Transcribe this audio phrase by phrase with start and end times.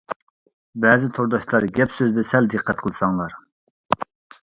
[0.85, 3.41] بەزى تورداشلار گەپ-سۆزدە سەل دىققەت قىلساڭلار.